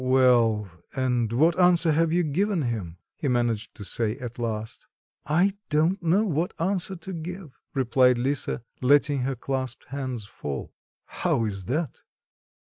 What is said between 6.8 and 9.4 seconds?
to give," replied Lisa, letting her